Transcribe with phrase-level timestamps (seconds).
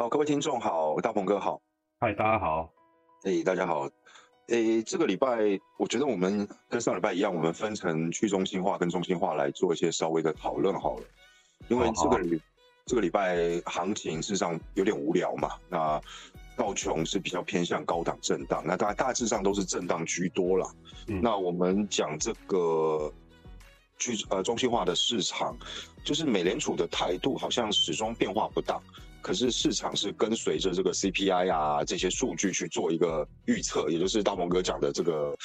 [0.00, 1.60] 好，各位听众好，大鹏哥好，
[1.98, 2.72] 嗨，大家好，
[3.24, 3.84] 哎，大家好，
[4.48, 11.02] 哎，这个礼拜我觉得我们跟上礼拜一样，我们分成去中心化跟中心化来做一些稍微的讨论好了，
[11.68, 12.40] 因为这个礼
[12.86, 16.00] 这个礼拜行情事实上有点无聊嘛，那
[16.56, 20.66] 道琼是比较偏向高档震荡，那大大致上都是震荡居多了，
[21.06, 23.12] 那我们讲这个
[23.98, 25.54] 去呃中心化的市场，
[26.02, 28.80] 就是美联储的态度好像始终变化不大。
[29.22, 35.36] 可是市场是跟随着这个 CPI 啊这些数据去做一个预测，也就是大鹏哥讲的这个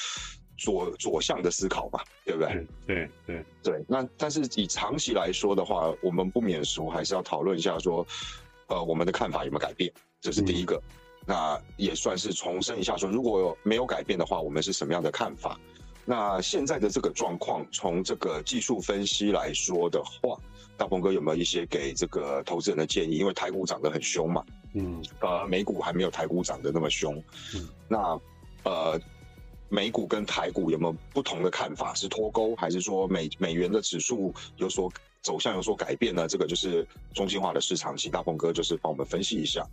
[0.56, 2.66] 左左向的思考嘛，对不对？
[2.86, 3.84] 对对对。
[3.88, 8.06] 那但是以长期来说的话，我们不免俗还是要讨论一下说，
[8.68, 9.92] 呃，我们的看法有没有改变？
[10.20, 10.80] 这是第一个。
[11.28, 15.58] 那也算是重申一下说，如果没有改变的话，我们是什么样的看法？
[16.06, 20.38] 那现在的这个状况，从这个技术分析来说的话。
[20.78, 23.16] 大鹏哥有没有一些给这个投资人的建议？
[23.16, 27.16] 因为台股涨得很凶嘛，嗯，呃，美股还没有台股涨得那么凶，
[27.54, 28.20] 嗯，那
[28.64, 29.00] 呃，
[29.70, 31.94] 美股跟台股有没有不同的看法？
[31.94, 34.92] 是脱钩，还是说美美元的指数有所
[35.22, 36.28] 走向有所改变呢？
[36.28, 39.66] 这个就是中心化的市场，请大鹏哥就是帮我们分析一下。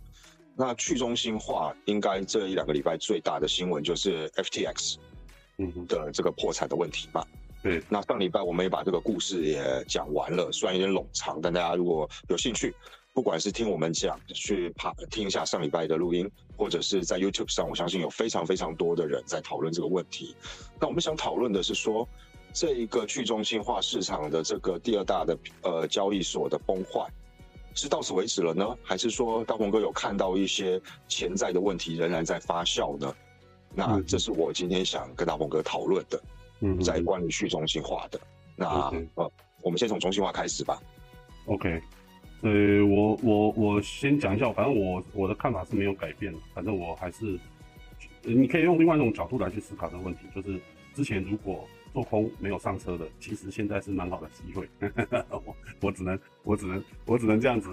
[0.56, 4.96] 那去中心化应该这一两个礼拜最大的新闻就是 FTX，
[5.58, 7.24] 嗯的这个破产的问题嘛。
[7.62, 12.74] 嗯，那上礼拜我们也把这个故事也讲完了，虽然有点冗长，但大家如果有兴趣，
[13.14, 20.36] 不管是听我们讲，去爬听一下上礼拜的录音，或者是在 YouTube 上，我相信有非常非常多的人在讨论这个问题。
[20.78, 22.06] 那我们想讨论的是说，
[22.52, 27.08] 这一个去中心化市场的这个第二大的呃交易所的崩坏，
[27.74, 33.14] 是到此为止了呢，还是说大鹏哥有看到一些潜在的问题仍然在发酵呢？
[33.74, 36.22] 那这是我今天想跟大鹏哥讨论的。
[36.60, 38.18] 嗯在关于去中心化的，
[38.56, 38.66] 那
[39.16, 39.30] 呃，
[39.60, 40.80] 我们先从中心化开始吧。
[41.46, 41.82] OK，
[42.40, 42.50] 呃，
[42.86, 47.38] 我我我先讲一下，反正我我的看法是没有改变的反正我还是，
[48.22, 50.58] 你可以用另外一种角度来去思考这个问题，就是
[50.94, 54.66] 之前如果做空没有上车的，其实现在是蛮好的机会。
[55.28, 57.68] 我我只能我只能我只能这样子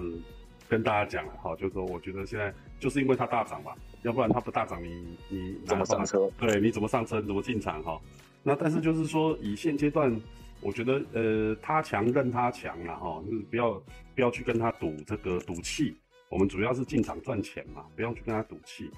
[0.72, 3.74] 跟大家讲了哈，就是说我觉得现在就是因为它大涨嘛，
[4.04, 6.32] 要不然它不大涨，你你怎么上车？
[6.40, 7.22] 对，你怎么上车？
[7.22, 7.84] 怎么进场？
[7.84, 8.00] 哈。
[8.42, 10.18] 那但是就是说，以现阶段，
[10.62, 13.74] 我觉得呃，他强任他强了哈，就是不要
[14.16, 15.94] 不要去跟他赌这个赌气。
[16.30, 18.90] 我们主要是进场赚钱嘛，不要去跟他赌气。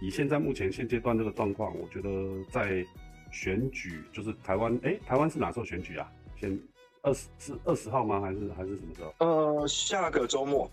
[0.00, 2.08] 以现在目前现阶段这个状况，我觉得
[2.52, 2.86] 在
[3.32, 6.08] 选举，就是台湾，哎，台湾是哪时候选举啊？
[6.40, 6.56] 先
[7.02, 8.20] 二十是二十号吗？
[8.20, 9.12] 还是还是什么时候？
[9.18, 10.70] 呃，下个周末。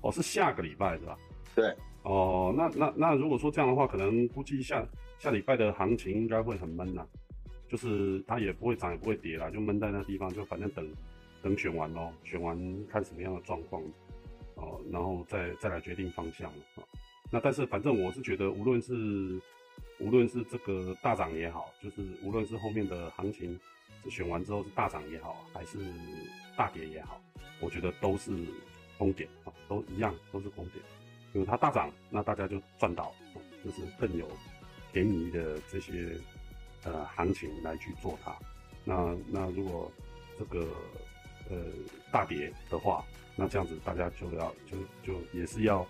[0.00, 1.18] 哦，是下个礼拜是吧？
[1.54, 1.74] 对。
[2.02, 4.86] 哦，那那那如果说这样的话，可能估计下
[5.18, 7.06] 下礼拜的行情应该会很闷呐。
[7.68, 10.90] 就是它也不会涨也不会跌啦，就闷在那地方，就反正等
[11.42, 13.82] 等选完咯，选完看什么样的状况，
[14.54, 16.80] 哦，然后再再来决定方向啊。
[17.30, 19.38] 那但是反正我是觉得，无论是
[20.00, 23.60] 无论是这个大涨也好，就是无论是后面的行情
[24.02, 25.78] 是选完之后是大涨也好，还是
[26.56, 27.20] 大跌也好，
[27.60, 28.30] 我觉得都是
[28.98, 30.84] 空点啊，都一样都是空点。
[31.32, 33.14] 就是它大涨，那大家就赚到，
[33.64, 34.28] 就是更有
[34.92, 36.16] 便宜的这些。
[36.84, 38.32] 呃，行情来去做它，
[38.84, 39.90] 那那如果
[40.38, 40.60] 这个
[41.50, 41.56] 呃
[42.12, 43.04] 大跌的话，
[43.34, 45.84] 那这样子大家就要就就也是要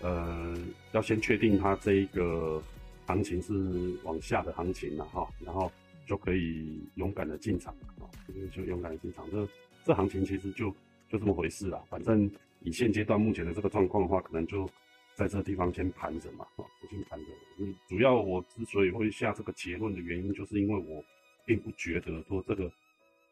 [0.00, 0.56] 呃
[0.92, 2.60] 要先确定它这一个
[3.06, 5.70] 行情是往下的行情了哈，然后
[6.06, 8.08] 就可以勇敢的进场啊，
[8.50, 9.30] 就勇敢的进场。
[9.30, 9.46] 这
[9.84, 10.74] 这行情其实就
[11.10, 12.28] 就这么回事了，反正
[12.60, 14.68] 以现阶段目前的这个状况的话，可能就。
[15.16, 17.26] 在这地方先盘着嘛，啊，先盘着。
[17.58, 21.04] 你主要我之所以会下这个结论的原因，就是因为我
[21.44, 22.72] 并不觉得说这个，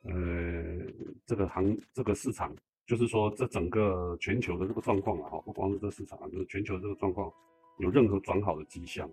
[0.02, 0.12] 呃，
[1.24, 7.32] 这个行这个市场，就是说这整个全球的这个状况啊，哈，不光是这市场，就是全球这个状况
[7.78, 9.08] 有任何转好的迹象。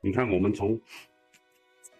[0.00, 0.80] 你看，我们从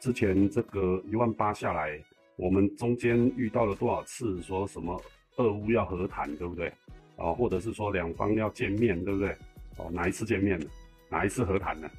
[0.01, 2.03] 之前这个一万八下来，
[2.37, 4.99] 我们中间遇到了多少次说什么
[5.37, 6.73] 俄乌要和谈，对不对？
[7.19, 9.37] 啊，或者是说两方要见面，对不对？
[9.77, 10.67] 哦，哪一次见面的，
[11.11, 11.91] 哪一次和谈的，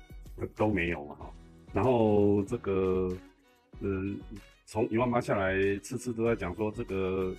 [0.55, 1.31] 都没有嘛哈。
[1.71, 3.09] 然后这个，
[3.81, 4.03] 呃，
[4.65, 7.35] 从一万八下来，次次都在讲说这个，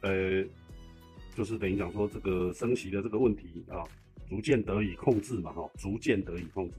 [0.00, 0.44] 呃，
[1.34, 3.84] 就是等于讲说这个升息的这个问题啊，
[4.28, 6.76] 逐渐得以控制嘛哈，逐渐得以控制。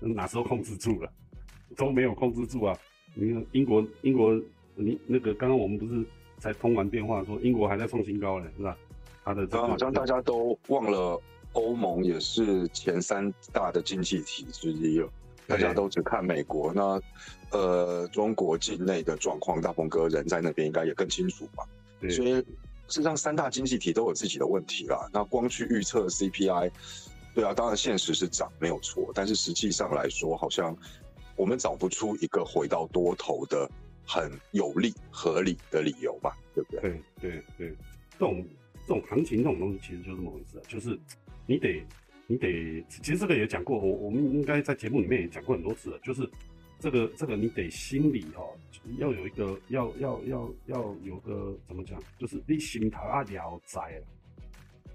[0.00, 1.12] 那哪时候控制住了？
[1.76, 2.76] 都没有控制住啊。
[3.14, 4.40] 你看英国，英国，
[4.74, 6.04] 你那个刚刚我们不是
[6.38, 8.76] 才通完电话说英国还在创新高呢，是吧？
[9.52, 11.20] 好像大家都忘了。
[11.54, 15.08] 欧盟也是前三大的经济体之一了，
[15.46, 16.72] 大家都只看美国。
[16.74, 17.00] 那
[17.50, 21.66] 呃，中国境内的状况，大鹏哥人在那边应该也更清楚吧？
[22.10, 22.44] 所以，事
[22.88, 25.08] 实上三大经济体都有自己的问题啦。
[25.10, 26.70] 那光去预测 CPI，
[27.34, 30.76] 对啊，当然现实是涨没有错，但是实际上来说，好像
[31.34, 33.68] 我们找不出一个回到多头的
[34.06, 36.36] 很有利、合理的理由吧？
[36.54, 36.80] 对不对？
[36.82, 37.76] 对对对，
[38.12, 38.44] 这种
[38.88, 40.98] 这种行情这种东西其实就是这么回事，就是
[41.46, 41.82] 你得
[42.26, 46.28] 你得，其实这个也讲过，我我们应该在节目里面也讲过很多次了，就是
[46.78, 48.42] 这个这个你得心里哈
[48.96, 54.02] 要有一个要要要要有个怎么讲，就是你心头啊了哉，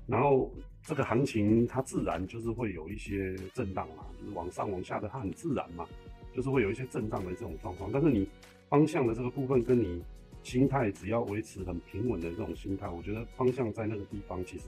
[0.07, 0.51] 然后。
[0.85, 5.87] 这个行情它自然就是会有一些震荡嘛，就是往上往下的，它很自然嘛，
[6.35, 7.89] 就是会有一些震荡的这种状况。
[7.89, 8.27] 但是你
[8.67, 10.03] 方向的这个部分跟你
[10.43, 14.65] 心态只要维持很平稳的这种心态，我觉得方向在那个地方，其实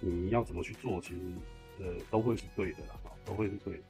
[0.00, 1.20] 你要怎么去做，其实
[1.80, 3.82] 呃都会是对的啦，都会是对的。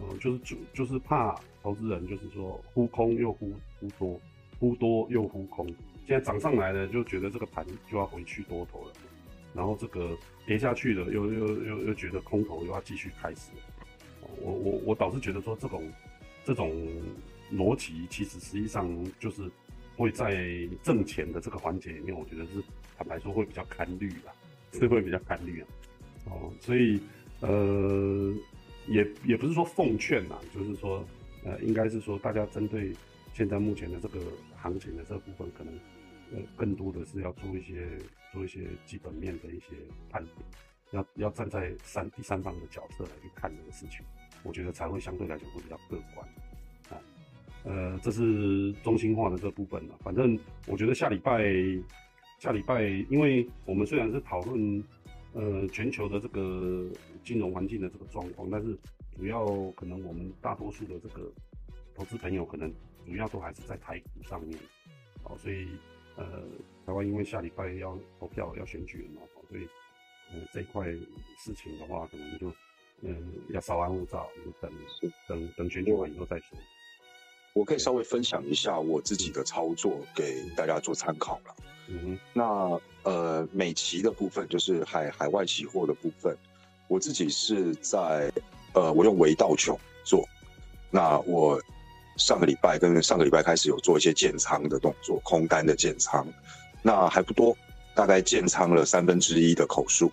[0.00, 4.20] 嗯，就是就就是怕投资人就是说忽空又忽忽多，
[4.58, 5.64] 忽多又忽空，
[6.06, 8.92] 现在涨上来了就觉得这个盘就要回去多头了。
[9.54, 13.52] 然后这个跌下去了，又又又又觉得空头又要继续开始。
[14.42, 15.88] 我我我倒是觉得说这种
[16.44, 16.72] 这种
[17.52, 18.90] 逻辑，其实实际上
[19.20, 19.48] 就是
[19.96, 22.62] 会在挣钱的这个环节里面，我觉得是
[22.96, 24.32] 坦白说会比较看绿吧，
[24.72, 25.66] 是会比较看绿啊。
[26.26, 27.00] 哦，所以
[27.40, 28.32] 呃
[28.86, 31.04] 也也不是说奉劝呐，就是说
[31.44, 32.92] 呃应该是说大家针对
[33.32, 34.20] 现在目前的这个
[34.56, 35.74] 行情的这部分，可能
[36.32, 37.98] 呃更多的是要做一些。
[38.34, 39.66] 做一些基本面的一些
[40.10, 40.36] 判断，
[40.90, 44.04] 要要站在三第三方的角色来去看这个事情，
[44.42, 46.42] 我觉得才会相对来讲会比较客观啊。
[47.64, 49.98] 呃，这是中心化的这部分了。
[50.02, 51.42] 反正我觉得下礼拜
[52.38, 54.84] 下礼拜，因为我们虽然是讨论
[55.32, 56.86] 呃全球的这个
[57.22, 58.78] 金融环境的这个状况，但是
[59.16, 61.32] 主要可能我们大多数的这个
[61.94, 62.72] 投资朋友可能
[63.04, 64.58] 主要都还是在台股上面，
[65.22, 65.66] 好，所以。
[66.16, 66.44] 呃，
[66.86, 69.64] 台湾因为下礼拜要投票要选举了嘛，所以
[70.32, 70.86] 呃这一块
[71.36, 72.52] 事情的话，可能就
[73.00, 74.72] 嗯要稍安勿躁，就等
[75.28, 76.56] 等等选举完以后再说。
[77.54, 81.54] 我可以稍微分享一下我自己的操作给大家做参考了。
[81.88, 86.36] 嗯，那呃美期的部分就是海海外期货的部分，
[86.88, 88.30] 我自己是在
[88.74, 90.28] 呃我用围道琼做，
[90.90, 91.58] 那我。
[92.16, 96.24] 上个礼拜跟上个礼拜开始有做一些建仓的动作，空单的建仓，
[96.80, 97.56] 那还不多，
[97.92, 100.12] 大概建仓了三分之一的口数。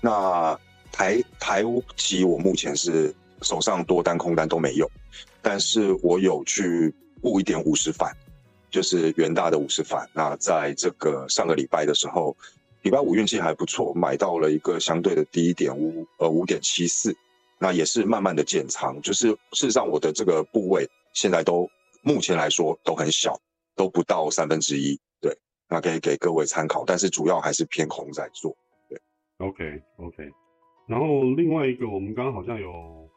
[0.00, 0.58] 那
[0.90, 1.62] 台台
[1.94, 4.90] 期我目前是手上多单空单都没有，
[5.42, 8.16] 但是我有去布一点五十反，
[8.70, 10.08] 就是元大的五十反。
[10.12, 12.36] 那在这个上个礼拜的时候，
[12.82, 17.14] 礼拜五运气还不错，买到了一个相对的低一点五呃五点七四，
[17.58, 20.88] 那也是慢慢的建仓，就是事实上我的这个部位。
[21.12, 21.68] 现在都
[22.02, 23.36] 目前来说都很小，
[23.74, 25.36] 都不到三分之一，对，
[25.68, 28.56] 那可以给各位参考，但是主要还是偏空在做，
[28.88, 28.96] 对
[29.38, 30.30] ，OK OK，
[30.86, 33.09] 然后另外一个我们刚刚好像有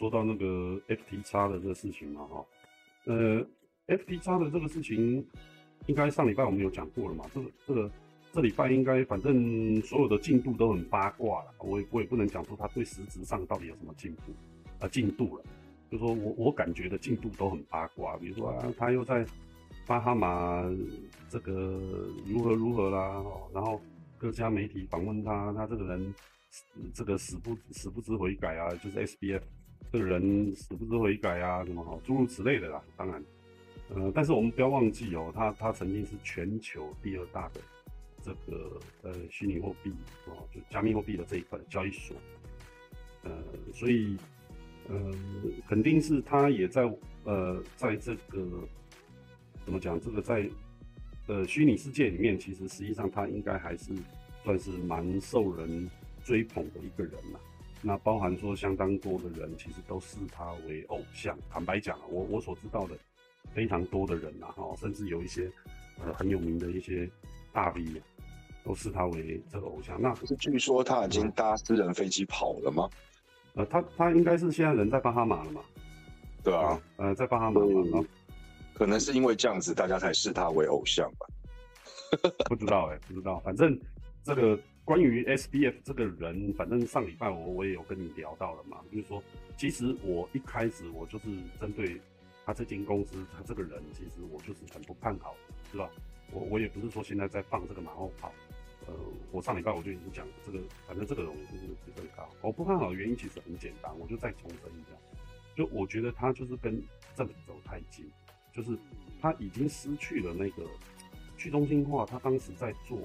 [0.00, 2.46] 说到那个 FT 叉的这个事情嘛，哈，
[3.04, 3.46] 呃
[3.86, 5.22] ，FT 叉的这个事情
[5.88, 7.90] 应该上礼拜我们有讲过了嘛，这个这个
[8.32, 14.32] 这礼拜应该反正所有的进度都很八卦了，我也我也不能讲说它对实质上到底有什么进步
[14.78, 15.44] 啊进度了。
[15.90, 19.26] 就说我我感觉的进度都很八卦，比如说啊，他又在
[19.86, 20.64] 巴哈马
[21.28, 21.52] 这个
[22.26, 23.78] 如何如何啦，然后
[24.16, 26.14] 各家媒体访问他，他这个人
[26.94, 29.44] 这个死不死不知悔改啊，就是 S B F
[29.92, 32.82] 这个人死不知悔改啊，什么诸如此类的啦。
[32.96, 33.24] 当然，
[33.94, 37.60] 呃，但是我们不要忘记哦，他他曾经是全球第二大的
[38.22, 39.92] 这个呃虚拟货币
[40.26, 42.16] 哦，就加密货币的这一块交易所，
[43.24, 43.30] 呃，
[43.72, 44.16] 所以。
[44.88, 45.12] 呃，
[45.68, 46.82] 肯定是他也在
[47.22, 48.66] 呃，在这个
[49.64, 50.00] 怎么讲？
[50.00, 50.50] 这个在
[51.28, 53.92] 呃虚拟世界里面，其实实际上他应该还是
[54.42, 55.88] 算是蛮受人
[56.24, 57.40] 追捧的一个人了。
[57.82, 61.38] 那包含说相当多的人其实都视他为偶像。
[61.50, 62.94] 坦白讲，我我所知道的
[63.54, 65.50] 非常多的人呐，哈，甚至有一些
[66.04, 67.08] 呃很有名的一些
[67.52, 68.02] 大 V
[68.64, 70.00] 都视他为这个偶像。
[70.00, 72.88] 那不是据说他已经搭私人飞机跑了吗？
[73.54, 75.60] 呃，他他应该是现在人在巴哈马了嘛？
[76.44, 78.04] 对啊，呃，在巴哈马嘛，
[78.74, 81.26] 可能是因为这样子，大家才视他为偶像吧？
[82.48, 83.40] 不知道哎，不知道。
[83.40, 83.78] 反正
[84.22, 89.22] 这个关于 SBF 这个人，反正上礼拜我我也有跟你聊到了嘛，就是说，
[89.56, 91.28] 其实我一开始我就是
[91.60, 92.00] 针对
[92.44, 95.34] 他这间公司，他这个人，其实我就是很不看好，
[95.70, 95.88] 是吧？
[96.32, 98.32] 我我也不是说现在在放这个马后炮。
[98.86, 98.94] 呃，
[99.30, 100.58] 我上礼拜我就已经讲这个，
[100.88, 102.28] 反正这个容易就是比较高。
[102.40, 104.96] 我不看好的原因其实很简单，我就再重申一下，
[105.54, 106.82] 就我觉得他就是跟
[107.14, 108.10] 政府走太近，
[108.52, 108.76] 就是
[109.20, 110.66] 他已经失去了那个
[111.36, 112.06] 去中心化。
[112.06, 112.98] 他当时在做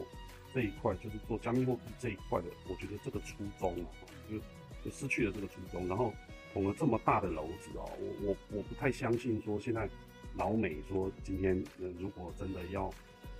[0.55, 3.87] 这一块，就是做加密货币这一块的，我觉得这个初衷啊，
[4.31, 4.37] 就
[4.81, 6.13] 就失去了这个初衷，然后
[6.53, 9.89] 捅了这么大的篓子哦，我我我不太相信说现在
[10.37, 11.61] 老美说今天
[11.99, 12.89] 如果真的要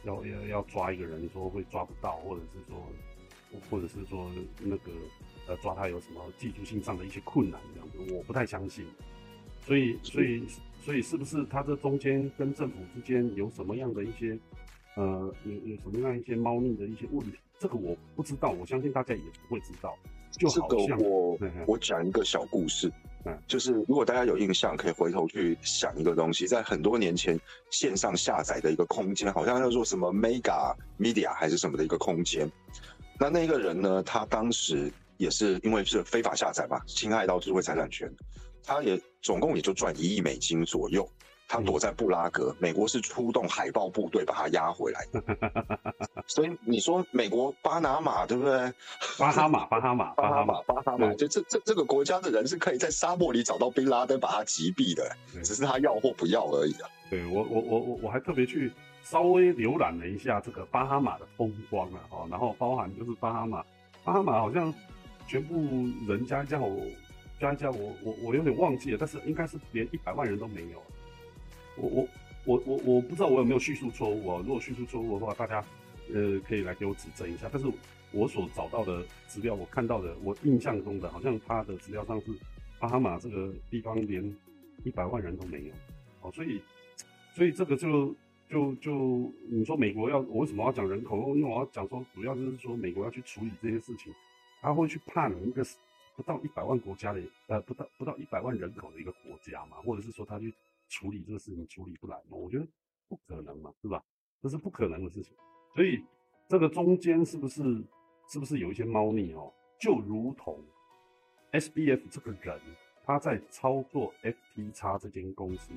[0.04, 2.86] 要要要抓一个人，说会抓不到，或者是说
[3.70, 4.30] 或者是说
[4.60, 4.92] 那个
[5.48, 8.86] 呃抓他有什么技术性上的一些困难这样子，我不太相信。
[9.66, 10.46] 所以所以
[10.84, 14.38] 所以是不是他这中间跟政府之间有什么样的一些
[14.96, 17.38] 呃有有什么样一些猫腻的一些问题？
[17.60, 19.98] 这个我不知道，我相信大家也不会知道。
[20.32, 22.92] 就这个我我讲一个小故事，
[23.24, 27.40] 嗯，就是如果大家有印象，可以回头去想一个东西，在很多年前
[27.72, 32.52] 线上下载的一个空间，好像叫做什么 Mega Media 还是什么的一个空间。
[33.18, 38.14] 那那个人呢，他当时也是因为是非法下载嘛，侵害到智慧财产权，
[38.62, 41.10] 他也总共也就赚一亿美金左右。
[41.48, 45.24] 他躲在布拉格，美国是出动海豹部队把他押回来的。
[46.28, 48.74] 所以你说美国巴拿马对不对？
[49.20, 56.90] 巴哈马，巴哈马，巴哈马，巴哈马，就这这这个国家的人是可以在沙漠里找到宾拉登把他击毙的，只是他要或不要而已啊。
[57.10, 58.72] 对我我我我我还特别去
[59.04, 63.64] 稍微浏览了一下这个巴哈马的风光啊，哦，然后包含就是巴哈马，
[64.04, 64.74] 巴哈马好像
[65.28, 65.56] 全部
[66.08, 66.76] 人加一加我
[67.40, 70.82] 加一加我我我有点忘记了，但是应该是连一百万人都没有。
[71.78, 72.08] 我我
[72.46, 74.44] 我我我不知道我有没有叙述错误啊？
[74.46, 75.64] 如果叙述错误的话，大家
[76.14, 77.50] 呃可以来给我指正一下。
[77.52, 77.68] 但是
[78.12, 82.28] 我所找到的资料，我看到的，我印象中的好像他的资料上是
[82.80, 84.24] 巴哈马这个地方连
[84.84, 85.74] 一百万人都没有
[86.22, 86.62] 哦，所以
[87.34, 88.16] 所以这个就
[88.50, 91.36] 就就你说美国要我为什么要讲人口？
[91.36, 94.14] 因为我要讲说主要就是说美国要去处理这些事情，
[94.62, 95.66] 他会去判一个
[96.16, 100.54] 不到一百万国家的呃不到不到一百万人口的一个国家嘛，或者是说他去。
[100.88, 102.38] 处理这个事情处理不来吗？
[102.38, 102.68] 我觉得
[103.08, 104.04] 不可能嘛，是吧？
[104.42, 105.36] 这是不可能的事情。
[105.74, 106.04] 所以
[106.48, 107.64] 这个中间是不是
[108.30, 109.52] 是不是有一些猫腻哦？
[109.80, 110.64] 就如同
[111.52, 112.60] S B F 这个人，
[113.04, 115.72] 他在操作 F T X 这间公司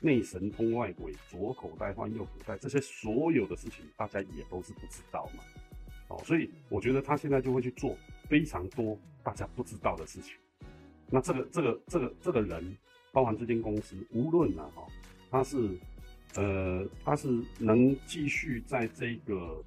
[0.00, 5.42] 内神通外鬼，左口袋换右口袋，这些所有的事情，大家也都是不知道嘛。
[6.08, 7.96] 哦，所以我觉得他现在就会去做
[8.28, 10.36] 非常多大家不知道的事情。
[11.08, 12.76] 那这个这个这个这个人。
[13.12, 14.86] 包含这间公司，无论啊哈，
[15.30, 15.70] 它是，
[16.36, 19.62] 呃，它是能继续在这个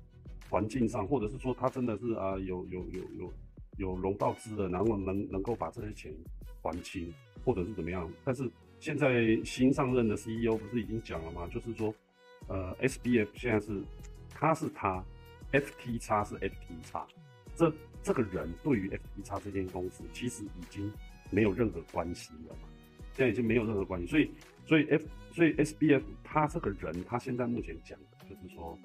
[0.49, 3.33] 环境上，或者是说它真的是啊有有有有
[3.77, 6.13] 有融到资的，然后能能够把这些钱
[6.61, 8.09] 还清，或者是怎么样？
[8.23, 11.47] 但是现在新上任的 CEO 不是已经讲了吗？
[11.53, 11.93] 就是说，
[12.47, 13.81] 呃，SBF 现在是
[14.29, 15.03] 他是他
[15.51, 17.05] ，FT 叉是 FT 叉，
[17.55, 20.91] 这这个人对于 FT 叉这间公司其实已经
[21.29, 22.69] 没有任何关系了嘛。
[23.15, 24.31] 现在已经没有任何关系，所以，
[24.65, 28.77] 所以 F，所以 S B F 他这个人，他现在目前讲的就是说，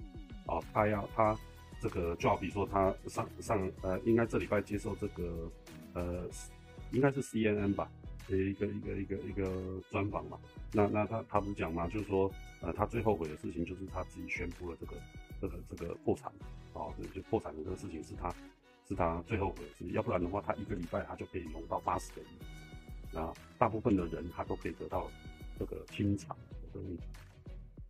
[0.46, 1.36] 啊，他要他
[1.80, 5.50] 这个，就好比说他上上呃，应该这礼拜接受这个
[5.94, 6.28] 呃，
[6.92, 7.90] 应该是 C N N 吧，
[8.28, 10.38] 的一个一个一个一个专访嘛。
[10.72, 11.88] 那那他他不是讲吗？
[11.88, 12.30] 就是说，
[12.60, 14.96] 呃，他最后悔的事情就是他自己宣布了这个
[15.40, 16.30] 这个这个破产，
[16.74, 18.30] 啊，就破产的这个事情是他
[18.86, 22.26] 是他最后悔的事情，要不然的话，他一个礼拜他就可以融到八十个亿。
[23.18, 25.10] 啊，大部分的人他都可以得到
[25.58, 26.36] 这个清偿
[26.72, 27.02] 的问题。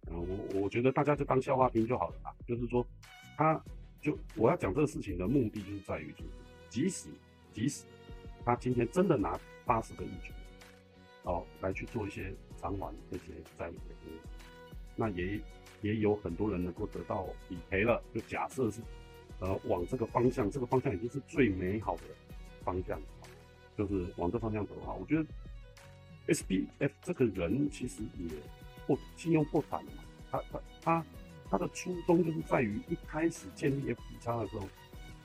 [0.06, 2.32] 啊，我我觉得大家就当笑话听就好了啊。
[2.46, 2.86] 就是说，
[3.36, 3.62] 他
[4.00, 6.30] 就我要讲这个事情的目的就是在于，就是
[6.70, 7.08] 即使
[7.52, 7.84] 即使
[8.44, 10.32] 他今天真的拿八十个亿去，
[11.24, 13.24] 哦，来去做一些偿还这些
[13.58, 13.94] 债务的，
[14.96, 15.38] 那也
[15.82, 18.02] 也有很多人能够得到理赔了。
[18.14, 18.80] 就假设是
[19.40, 22.02] 呃往这个方向，这个方向已经是最美好的
[22.64, 22.98] 方向。
[23.78, 25.24] 就是往这方向走的话，我觉得
[26.26, 28.28] S B F 这个人其实也
[28.84, 30.02] 破信用破产了嘛。
[30.32, 31.06] 他他他
[31.48, 34.68] 他的初衷就是在于一开始建立 F T X 的时候，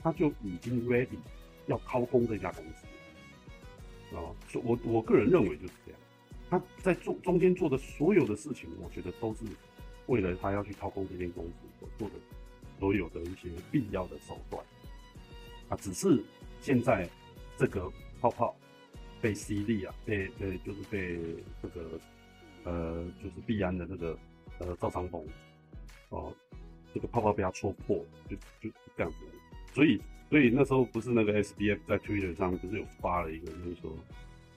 [0.04, 1.18] 他就已经 ready
[1.66, 4.22] 要掏空这家公司啊。
[4.48, 6.00] 所我我个人认为就是这样。
[6.52, 9.46] 他在做中间做的所有的事情，我觉得都是
[10.06, 12.16] 为了他要去掏空这间公司所做的
[12.80, 14.64] 所有的一些必要的手段
[15.70, 15.78] 啊。
[15.78, 16.24] 只是
[16.62, 17.10] 现在
[17.58, 17.92] 这个。
[18.24, 18.56] 泡泡
[19.22, 21.20] 被吸力啊，被被就是被
[21.62, 22.00] 这个
[22.64, 24.18] 呃，就是必安的这个
[24.60, 25.28] 呃赵长鹏
[26.08, 26.34] 哦，
[26.94, 27.98] 这个泡泡被他戳破，
[28.30, 29.18] 就就这样子。
[29.74, 33.92] 所以所以那时候不是那个 S B F 在 Twitter 上不是有发了一个，就是说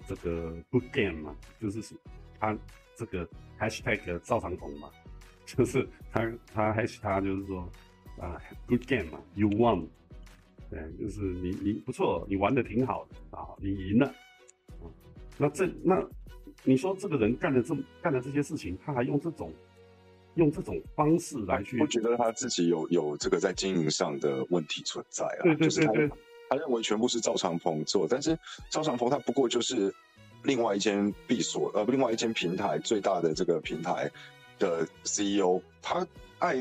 [0.06, 1.82] 这个 Good Game 嘛，就是
[2.38, 2.56] 他
[2.94, 4.88] 这个 Hashtag 赵长鹏嘛，
[5.44, 7.68] 就是他他 Hashtag 就是说
[8.20, 9.88] 啊 Good Game 嘛，You won。
[10.70, 14.12] 对，就是你你不错，你玩的挺好的啊，你赢了。
[15.38, 16.02] 那这那
[16.64, 19.52] 你说这个人干的这么干的这些事情，他还用这种
[20.34, 25.42] 用这种方式来去，我觉得他自己有有这个在经营上的问题存在啊。
[25.42, 26.10] 对对对对，
[26.48, 28.36] 他认为全部是赵长鹏做，但是
[28.70, 29.94] 赵长鹏他不过就是
[30.42, 34.10] 另外一间闭锁呃，另外一间平台最大的这个平台
[34.58, 36.06] 的 CEO，他
[36.38, 36.56] 爱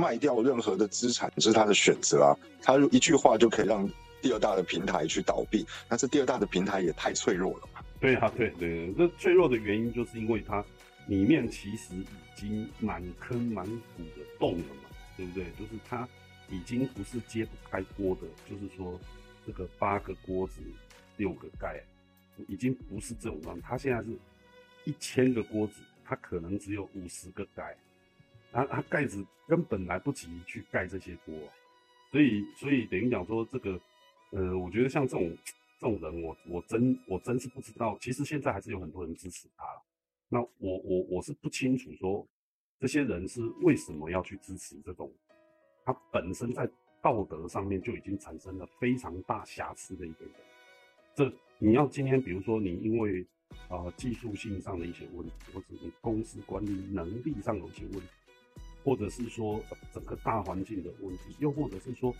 [0.00, 2.30] 卖掉任何的资产是他的选择啊，
[2.62, 3.88] 他一句话就可以让
[4.22, 7.80] 第二大的平台去倒闭，那这第二大的平台也太脆弱了嘛？
[8.00, 10.64] 对啊，对对，这脆弱的原因就是因为它
[11.06, 15.44] 里面其实已经满坑满谷的洞了嘛，对不对？
[15.58, 16.08] 就是它。
[16.52, 18.98] 已经不是揭不开锅的，就是说
[19.46, 20.54] 这个八个锅子
[21.16, 21.80] 六个盖，
[22.48, 23.68] 已经不是这种状态。
[23.68, 24.08] 他现在是
[24.82, 27.76] 一千个锅子，它可能只有五十个盖，
[28.52, 31.34] 他他盖子根本来不及去盖这些锅，
[32.10, 33.80] 所以所以等于讲说这个，
[34.30, 35.36] 呃，我觉得像这种
[35.78, 37.96] 这种人，我我真我真是不知道。
[38.00, 39.64] 其实现在还是有很多人支持他，
[40.28, 42.26] 那我我我是不清楚说
[42.78, 45.10] 这些人是为什么要去支持这种。
[45.84, 46.68] 他本身在
[47.02, 50.34] 道德上面就已经产生了非常大瑕疵的一个人。
[51.14, 53.26] 这你要今天，比如说你因为
[53.68, 58.06] 啊技术性上的一些问题，或者你公司管理能力上有一些问题，
[58.84, 59.60] 或者是说
[59.92, 62.14] 整个大环境的问题，又或者是说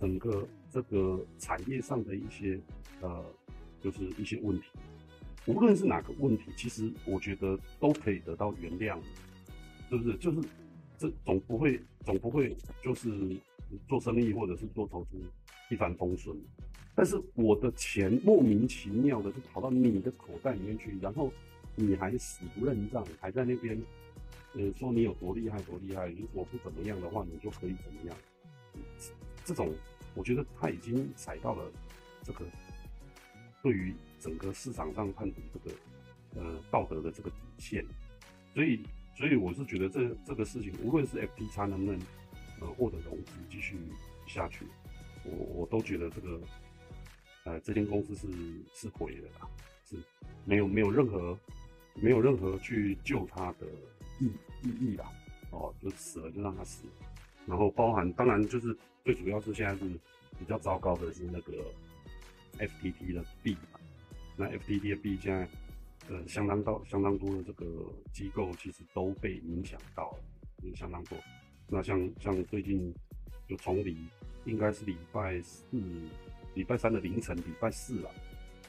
[0.00, 2.60] 整个这个产业上的一些
[3.00, 3.24] 呃
[3.80, 4.66] 就是一些问题，
[5.46, 8.98] 无论是哪个问题，其实我觉得都可以得到原谅，
[9.88, 10.16] 是不是？
[10.18, 10.38] 就是。
[10.96, 13.36] 这总不会，总不会就是
[13.88, 15.18] 做生意或者是做投资
[15.68, 16.34] 一帆风顺。
[16.94, 21.32] 但是我的钱莫名其妙的就跑到你的口袋里面去，然后
[21.74, 23.76] 你还死不认账，还在那边
[24.54, 28.16] 呃说你有多厉害多厉害，如果不怎么样的话，你就可以怎么样？
[29.44, 29.72] 这种
[30.14, 31.70] 我觉得他已经踩到了
[32.22, 32.44] 这个
[33.62, 35.76] 对于整个市场上判断这个
[36.36, 37.84] 呃道德的这个底线，
[38.54, 38.80] 所以。
[39.16, 42.00] 所以我是觉得这这个事情，无论是 FT 叉能不能
[42.60, 43.76] 呃获得融资继续
[44.26, 44.66] 下去，
[45.22, 46.40] 我我都觉得这个
[47.44, 48.26] 呃这间公司是
[48.74, 49.48] 是毁了啦，
[49.88, 49.96] 是
[50.44, 51.38] 没有没有任何
[51.94, 53.68] 没有任何去救它的
[54.20, 54.30] 意
[54.62, 55.10] 意义啦，
[55.50, 56.84] 哦，就死了就让他死，
[57.46, 59.88] 然后包含当然就是最主要是现在是
[60.38, 61.52] 比较糟糕的是那个
[62.58, 63.80] FTT 的币嘛，
[64.36, 65.48] 那 FTT 的币现在。
[66.06, 67.64] 呃，相当到相当多的这个
[68.12, 71.16] 机构其实都被影响到了，相当多。
[71.66, 72.94] 那像像最近
[73.48, 73.96] 就从礼
[74.44, 75.64] 应该是礼拜四、
[76.52, 78.10] 礼拜三的凌晨，礼拜四了，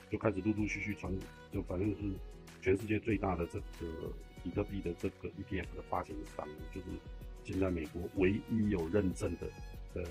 [0.09, 1.13] 就开始陆陆续续传，
[1.51, 2.17] 就反正是
[2.61, 4.13] 全世界最大的这个
[4.45, 6.87] 比特币的这个 ETF 的发行商，就是
[7.43, 9.47] 现在美国唯一有认证的
[9.95, 10.03] 呃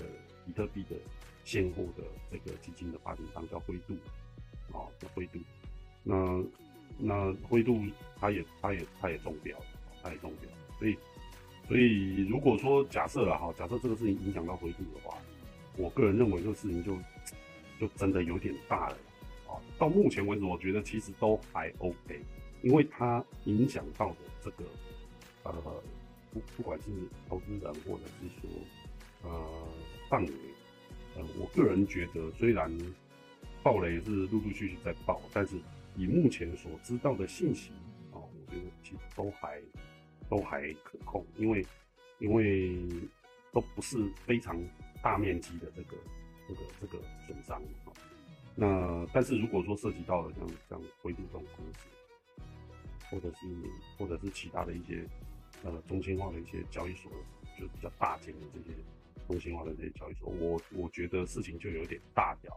[0.45, 0.95] 比特币的
[1.43, 3.93] 现货的这个基金的发行商叫灰度，
[4.71, 5.39] 啊，叫灰度，
[6.03, 6.43] 那。
[6.97, 7.77] 那灰度，
[8.15, 9.57] 它也，它也，它也中标，
[10.01, 10.49] 它也中标。
[10.79, 10.97] 所以，
[11.67, 15.17] 所以如果说假设了哈，假设这个事情影响到灰度的话，
[15.75, 16.97] 我个人认为这个事情就，
[17.81, 18.97] 就真的有点大了
[19.45, 19.59] 啊。
[19.77, 22.23] 到目前为止，我觉得其实都还 OK，
[22.65, 24.65] 因为它影响到的这个，
[25.43, 25.53] 呃，
[26.33, 26.89] 不不管是
[27.29, 28.49] 投资人或者是说，
[29.23, 29.67] 呃，
[30.09, 30.31] 范围，
[31.15, 32.69] 呃，我个人觉得虽然
[33.63, 35.55] 暴雷是陆陆续续在爆，但是。
[35.97, 37.71] 以目前所知道的信息
[38.11, 39.61] 啊，我觉得其实都还
[40.29, 41.65] 都还可控，因为
[42.19, 42.77] 因为
[43.53, 44.61] 都不是非常
[45.01, 45.95] 大面积的这个
[46.49, 47.93] 这个这个损伤啊。
[48.55, 51.87] 那但是如果说涉及到了像像灰度这种公司，
[53.09, 53.47] 或者是
[53.97, 55.05] 或者是其他的一些
[55.63, 57.11] 呃中心化的一些交易所，
[57.59, 58.77] 就比较大型的这些
[59.27, 62.51] 中心化的这些交易所，我我觉得事情就有点大条。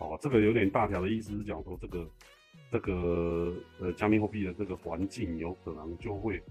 [0.00, 2.08] 哦，这个有点大条的意思是讲说这个。
[2.70, 6.42] 这个呃，加密货币的这个环境有可能就会，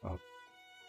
[0.00, 0.10] 啊，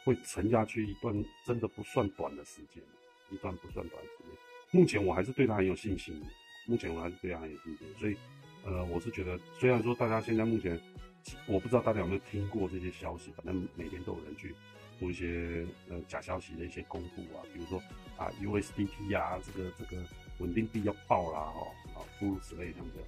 [0.03, 1.13] 会沉下去一段
[1.45, 2.81] 真的不算短的时间，
[3.29, 4.31] 一段不算短的时间。
[4.71, 6.19] 目前我还是对它很有信心，
[6.67, 7.87] 目前我还是对它很有信心。
[7.99, 8.15] 所以，
[8.65, 10.79] 呃，我是觉得，虽然说大家现在目前，
[11.45, 14.53] 我不知道大家有没有听过这些消息，反正每天都有人去
[14.99, 17.81] 做一些呃假消息的一些公布啊，比如说
[18.17, 20.03] 啊 USDT 啊，这个这个
[20.39, 23.03] 稳定币要爆啦，哦，啊诸如此类这样的。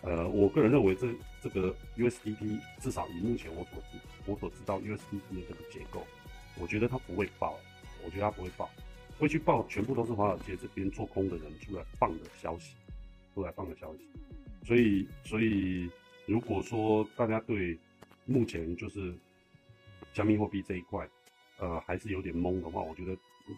[0.00, 1.08] 呃，我个人认为这
[1.42, 6.06] 这个 USDT 至少以目前我所知我所知道 USDT 的这个结构，
[6.56, 7.58] 我觉得它不会爆，
[8.04, 8.70] 我觉得它不会爆，
[9.18, 12.76] 会去爆全部都是华尔街这边做空的人出来放的消息，
[13.34, 14.08] 出来放的消息。
[14.64, 15.90] 所以所以
[16.28, 17.76] 如果说大家对
[18.26, 19.12] 目前就是
[20.12, 21.08] 加密货币这一块，
[21.58, 23.16] 呃，还是有点懵的话，我觉得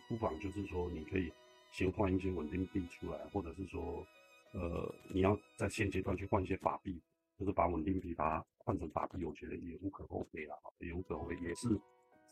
[0.09, 1.31] 不妨就是说你可以
[1.73, 4.07] 先换一些稳定币出来，或者是说。
[4.53, 7.01] 呃，你要在现阶段去换一些法币，
[7.39, 11.69] 就是把稳定币把它换成法币，我觉得也无可厚非啦，也无可厚非，也是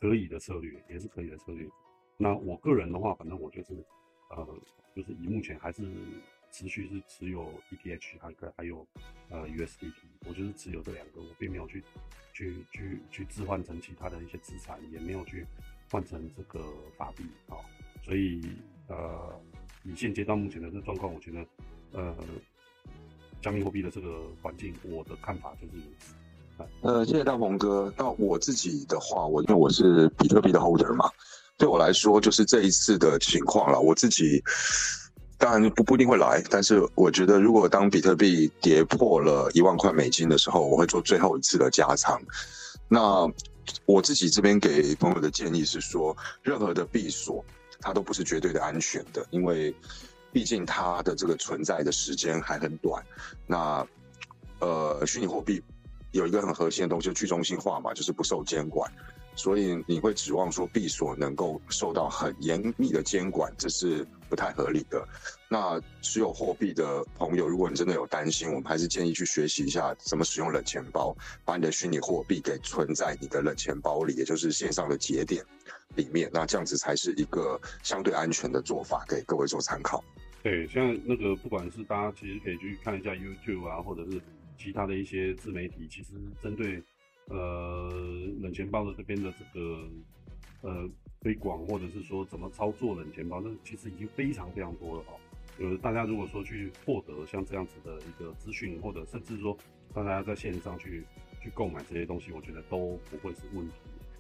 [0.01, 1.65] 可以的策略，也是可以的策略。
[2.17, 3.73] 那我个人的话，反正我就是，
[4.31, 4.45] 呃，
[4.97, 5.85] 就是以目前还是
[6.51, 8.87] 持续是持有 ETH，还可还有
[9.31, 9.93] 呃 USDT，
[10.27, 11.83] 我就是持有这两个，我并没有去
[12.33, 15.47] 去去去置换成其他的一些资产，也没有去
[15.91, 16.61] 换成这个
[16.97, 17.57] 法币啊，
[18.05, 18.41] 所以
[18.89, 19.41] 呃，
[19.85, 21.47] 以现阶段目前的这状况，我觉得
[21.93, 22.17] 呃，
[23.41, 26.15] 加密货币的这个环境，我的看法就是如此。
[26.83, 27.93] 呃，谢谢大鹏哥。
[27.97, 31.09] 那我自己的话，我因为我是比特币的 holder 嘛，
[31.57, 33.79] 对我来说就是这一次的情况了。
[33.79, 34.43] 我自己
[35.39, 42.21] 当然不不一定会来，但是我觉得如果当比特币跌破了一万块美金的时候，我会做最后一次的加仓。
[42.89, 43.27] 那
[43.87, 47.45] 我自己这边给朋友的建议是说，任何的币锁
[47.81, 49.75] 它都不是绝对的安全的，因为
[50.33, 53.03] 毕竟它的这个存在的时间还很短。
[53.47, 53.87] 那
[54.59, 55.63] 呃，虚拟货币。
[56.13, 58.91] 有一个很核心的东西，就去中心化嘛，就是不受监管，
[59.37, 65.07] 所以你会指望说币所能够受到很严密的监管，这是不太合理的。
[65.49, 75.45] 那持有货币的朋友，如果你真的有担心，我们还是建议去学习一下怎么使用冷钱包，把你的虚拟货币给存在你的冷钱包里，也就是线上的节点
[75.97, 76.31] 里面。
[76.33, 80.05] 那这样子才是一个相对安全的做法，给各位做参考。
[80.43, 84.21] 对，像那个不管是大家其实可以去看一下 YouTube 啊，或者是。
[84.61, 86.83] 其他的一些自媒体其实针对
[87.29, 87.89] 呃
[88.41, 89.89] 冷钱包的这边的这个
[90.63, 90.89] 呃
[91.21, 95.15] 推广，或者是说怎么操作冷钱包，那其实已经非常非常多了哈。
[95.59, 99.57] 就是，大家如果说去获得像这样子的一个资讯，或者甚至说
[99.95, 101.05] 让大家在线上去
[101.43, 103.75] 去购买这些东西，我觉得都不会是问题。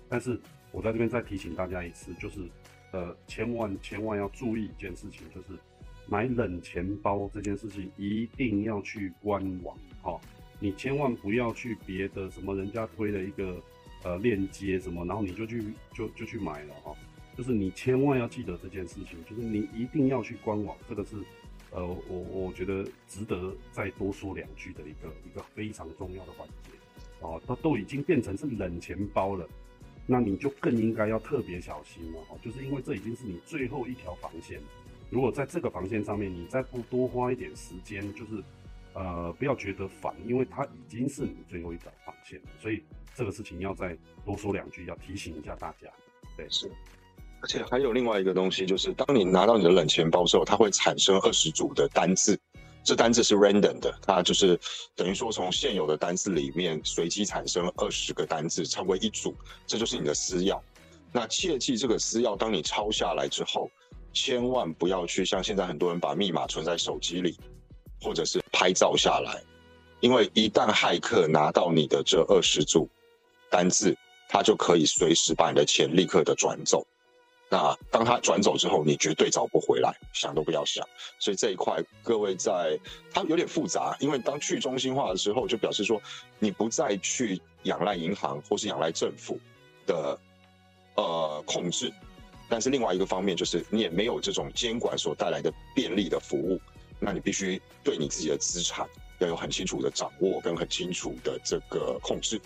[0.08, 0.40] 但是
[0.72, 2.40] 我在这边再提醒大家一次，就是
[2.90, 5.58] 呃千万千万要注意一件事情，就是
[6.08, 9.78] 买冷钱包这件事情一定要去官网。
[10.02, 10.20] 哈，
[10.58, 13.62] 你千万不要去别的什么人家推的一个
[14.02, 16.94] 呃链接什么，然后你就去就就去买了哈。
[17.36, 21.16] 就是你千万要记得这件事情，就是你一定要去官网，这个是
[21.70, 26.70] 呃我我觉得值得再多说两句的一个一个非常重要的环节
[27.20, 27.40] 哦。
[27.46, 29.48] 它都已经变成是冷钱包了，
[30.06, 32.36] 那你就更应该要特别小心了哈。
[32.42, 34.60] 就是因为这已经是你最后一条防线，
[35.10, 38.42] 如果在这个防线上面你再不多花一点时间，就是。
[38.98, 42.82] 呃，不要觉得烦，因为它已经是你最后一道防线了，所以
[43.14, 45.88] 这个事情要再多说两句，要提醒一下大家。
[46.36, 46.68] 对，是。
[47.40, 52.36] 而且还有另外一个东西，就是当你拿到你的冷钱包之后，它会产生二十组的单字，
[52.82, 54.58] 这单字是 random 的，它就是
[54.96, 59.32] 等于说从现有的单字里面随机产生二十个单字，成为一组，
[59.64, 60.60] 这就是你的私钥。
[61.12, 63.70] 那切记这个私钥，当你抄下来之后，
[64.12, 67.38] 千万不要去像现在很多人把密码存在手机里。
[68.00, 69.40] 或者是拍照下来，
[70.00, 72.88] 因为一旦骇客拿到你的这二十组
[73.48, 73.96] 单字，
[74.28, 76.84] 他就可以随时把你的钱立刻的转走。
[77.48, 80.84] 那当他转走之后，你绝对找不回来，想都不要想。
[81.20, 82.76] 所以这一块各位在，
[83.12, 86.02] 它有点复杂，因为当去中心化的时候，就表示说
[86.40, 89.38] 你不再去仰赖银行或是仰赖政府
[89.86, 90.18] 的
[90.96, 91.92] 呃控制，
[92.48, 96.60] 但是另外一个方面就是你也没有这种监管所带来的便利的服务。
[97.00, 98.86] 那你必须对你自己的资产
[99.18, 102.40] 要有很清楚的掌握跟很清楚的这个控制。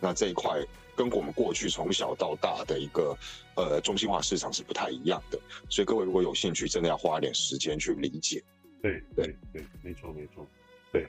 [0.00, 0.60] 那这一块
[0.96, 3.16] 跟我们过去从小到大的一个
[3.54, 5.38] 呃中心化市场是不太一样的，
[5.68, 8.42] 所以各位如果有兴趣，真的要花一点时间去理解。
[8.82, 10.44] 对对对，没错没错。
[10.90, 11.06] 对，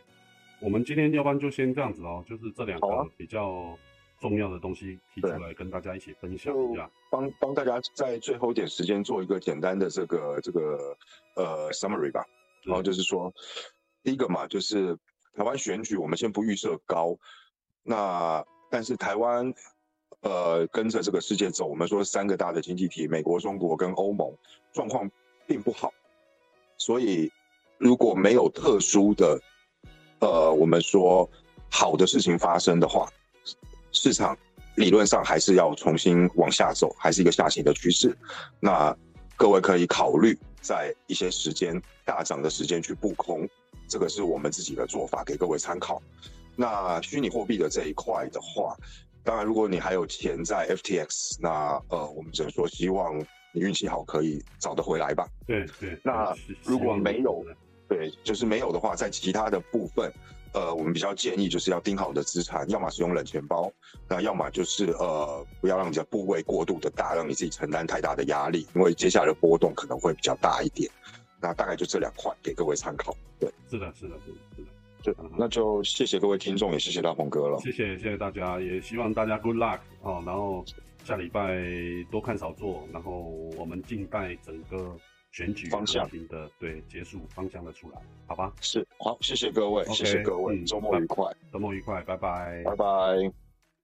[0.60, 3.76] 我们今天要不然就先这样子哦，就是这两个比较
[4.22, 10.96] 重要的东西提出来跟大家一起分享一下，帮帮大家在最后一点时间做一个简单的这个这个
[11.36, 12.24] 呃 summary 吧。
[12.66, 13.34] 然后就是说，
[14.04, 14.98] 第一个嘛，就是
[15.36, 17.18] 台湾选举，我们先不预设高，
[17.84, 19.54] 那但是台湾，
[20.22, 24.34] 呃，跟着这个世界走，我们说三个大的经济体，美国、中国跟欧盟，
[24.72, 25.10] 状况
[25.46, 25.92] 并不好，
[26.78, 27.32] 所以
[27.78, 29.40] 如果没有特殊的，
[30.20, 31.30] 呃，我们说
[31.70, 33.10] 好的事情发生的话，
[33.92, 34.38] 市场
[34.76, 38.18] 理论上还是要重新往下走，还是一个下行的趋势，
[38.60, 38.96] 那
[39.36, 40.38] 各位可以考虑。
[40.64, 43.48] 在一些时间大涨的时间去布空，
[43.88, 46.02] 这个是我们自己的做法，给各位参考。
[46.56, 48.76] 那虚拟货币的这一块的话，
[49.24, 53.20] 当然如果你还有钱在 FTX，那呃，我们只能说希望
[53.52, 55.28] 你运气好，可以找得回来吧。
[55.46, 56.00] 对对。
[56.04, 57.44] 那如果没有，
[57.88, 60.12] 对，就是没有的话，在其他的部分。
[60.54, 63.72] 呃，我们比较建议就是要盯好的资产，要么是用冷钱包，
[64.08, 70.88] 那要么就是呃，不要让你的部位过度的大，让你自己承担太大的压力，因为接下来的波动可能会比较大一点。
[71.42, 73.18] 那大概就这两块给各位参考。
[73.40, 74.68] 对，是的，是的，是的，是的。
[75.02, 77.60] 就那就谢谢各位听众，也谢谢大鹏哥了。
[77.60, 80.22] 谢谢，谢谢大家，也希望大家 good luck 哦。
[80.24, 80.64] 然后
[81.04, 81.60] 下礼拜
[82.12, 83.12] 多看少做，然后
[83.58, 84.96] 我们静待整个
[85.34, 88.54] 选举方向的对结束方向的出来，好吧？
[88.62, 93.34] 是好，谢谢各位，谢谢各位，周末愉快，周末愉快，拜拜，拜拜。